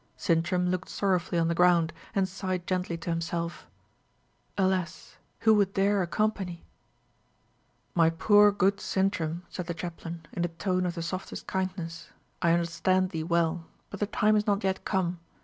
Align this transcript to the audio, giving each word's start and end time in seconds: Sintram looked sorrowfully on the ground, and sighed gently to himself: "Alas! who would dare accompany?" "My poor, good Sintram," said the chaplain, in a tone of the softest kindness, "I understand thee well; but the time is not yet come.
Sintram 0.17 0.67
looked 0.71 0.89
sorrowfully 0.89 1.37
on 1.37 1.47
the 1.47 1.53
ground, 1.53 1.93
and 2.15 2.27
sighed 2.27 2.65
gently 2.65 2.97
to 2.97 3.11
himself: 3.11 3.67
"Alas! 4.57 5.17
who 5.41 5.53
would 5.53 5.75
dare 5.75 6.01
accompany?" 6.01 6.65
"My 7.93 8.09
poor, 8.09 8.51
good 8.51 8.79
Sintram," 8.79 9.43
said 9.47 9.67
the 9.67 9.75
chaplain, 9.75 10.25
in 10.33 10.43
a 10.43 10.47
tone 10.47 10.87
of 10.87 10.95
the 10.95 11.03
softest 11.03 11.45
kindness, 11.45 12.09
"I 12.41 12.51
understand 12.51 13.11
thee 13.11 13.21
well; 13.21 13.67
but 13.91 13.99
the 13.99 14.07
time 14.07 14.35
is 14.35 14.47
not 14.47 14.63
yet 14.63 14.85
come. 14.85 15.19